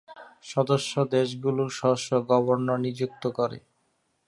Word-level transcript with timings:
সদস্য 0.43 0.93
দেশগুলো 1.11 1.63
স্ব-স্ব 1.69 2.11
গভর্নর 2.29 2.77
নিযুক্ত 2.77 3.23
করে। 3.37 3.57